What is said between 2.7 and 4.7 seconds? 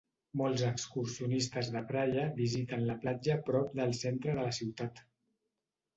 la platja prop del centre de la